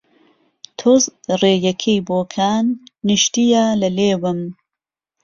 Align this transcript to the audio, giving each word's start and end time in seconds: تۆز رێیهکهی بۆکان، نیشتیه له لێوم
تۆز 0.79 1.03
رێیهکهی 1.41 1.97
بۆکان، 2.07 2.65
نیشتیه 3.07 3.65
له 3.81 3.89
لێوم 3.97 4.39